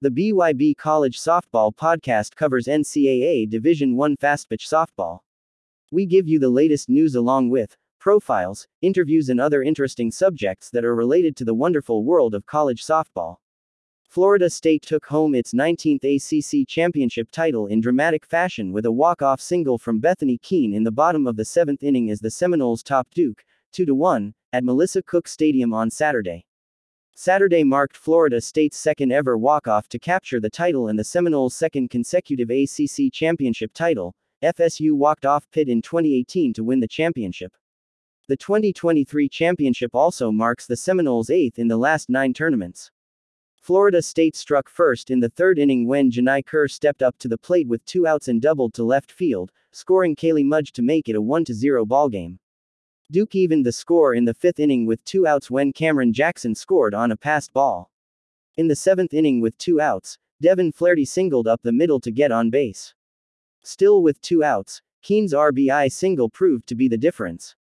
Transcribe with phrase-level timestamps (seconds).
[0.00, 5.18] The BYB College Softball podcast covers NCAA Division I fastpitch softball.
[5.90, 10.84] We give you the latest news along with profiles, interviews, and other interesting subjects that
[10.84, 13.38] are related to the wonderful world of college softball.
[14.08, 19.40] Florida State took home its 19th ACC championship title in dramatic fashion with a walk-off
[19.40, 23.14] single from Bethany Keene in the bottom of the seventh inning as the Seminoles topped
[23.14, 23.42] Duke,
[23.74, 26.44] 2-1, at Melissa Cook Stadium on Saturday.
[27.20, 31.90] Saturday marked Florida State's second ever walk-off to capture the title and the Seminoles' second
[31.90, 34.14] consecutive ACC championship title.
[34.40, 37.52] FSU walked off Pitt in 2018 to win the championship.
[38.28, 42.92] The 2023 championship also marks the Seminoles' eighth in the last nine tournaments.
[43.56, 47.36] Florida State struck first in the third inning when Jahni Kerr stepped up to the
[47.36, 51.16] plate with two outs and doubled to left field, scoring Kaylee Mudge to make it
[51.16, 52.38] a 1-0 ballgame.
[53.10, 56.94] Duke evened the score in the fifth inning with two outs when Cameron Jackson scored
[56.94, 57.90] on a passed ball.
[58.58, 62.30] In the seventh inning with two outs, Devyn Flaherty singled up the middle to get
[62.30, 62.92] on base.
[63.62, 67.56] Still with two outs, Keene's RBI single proved to be the difference.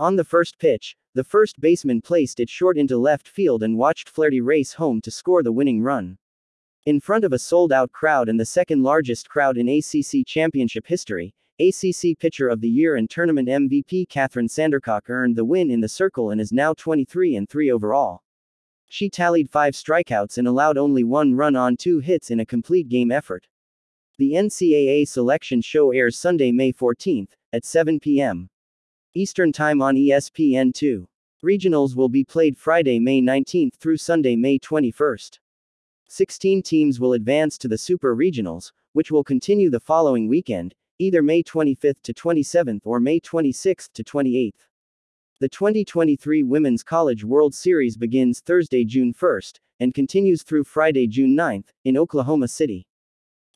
[0.00, 4.08] On the first pitch, the first baseman placed it short into left field and watched
[4.08, 6.18] Flaherty race home to score the winning run.
[6.86, 10.88] In front of a sold out crowd and the second largest crowd in ACC championship
[10.88, 15.80] history, ACC Pitcher of the Year and Tournament MVP Kathryn Sandercock earned the win in
[15.80, 18.22] the circle and is now 23 and 3 overall.
[18.88, 22.88] She tallied 5 strikeouts and allowed only one run on 2 hits in a complete
[22.88, 23.46] game effort.
[24.18, 28.50] The NCAA selection show airs Sunday, May 14th, at 7 p.m.
[29.14, 31.06] Eastern Time on ESPN2.
[31.44, 35.38] Regionals will be played Friday, May 19th through Sunday, May 21st.
[36.08, 41.22] 16 teams will advance to the Super Regionals, which will continue the following weekend, either
[41.22, 44.52] May 25th to 27th or May 26th to 28th.
[45.40, 51.36] The 2023 Women's College World Series begins Thursday, June 1st, and continues through Friday, June
[51.36, 52.86] 9th, in Oklahoma City.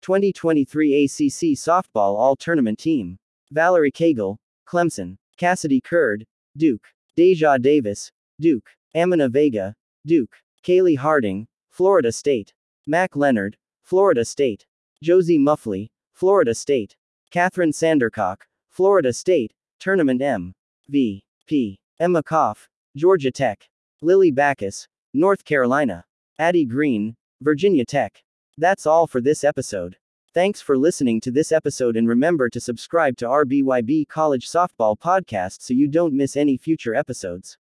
[0.02, 3.18] 2023 ACC Softball All Tournament Team
[3.52, 8.10] Valerie Cagle, Clemson, Cassidy Curd, Duke, Deja Davis,
[8.40, 9.74] Duke, Amina Vega,
[10.04, 12.52] Duke, Kaylee Harding, Florida State,
[12.86, 14.66] Mac Leonard, Florida State,
[15.02, 16.96] Josie Muffley, Florida State,
[17.32, 20.54] Kathryn Sandercock, Florida State, Tournament M.
[20.88, 21.24] V.
[21.46, 21.78] P.
[21.98, 23.68] Emma Koff, Georgia Tech.
[24.02, 26.04] Lily Backus, North Carolina.
[26.38, 28.22] Addie Green, Virginia Tech.
[28.58, 29.96] That's all for this episode.
[30.34, 35.62] Thanks for listening to this episode and remember to subscribe to RBYB College Softball Podcast
[35.62, 37.56] so you don't miss any future episodes.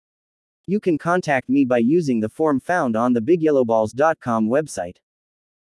[0.68, 4.98] You can contact me by using the form found on the BigYellowBalls.com website.